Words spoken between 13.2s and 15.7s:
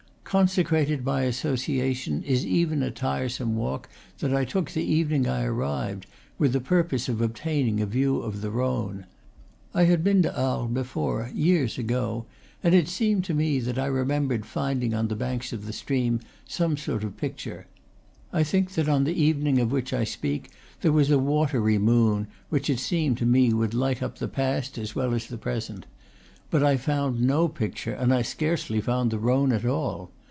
to me that I remembered finding on the banks of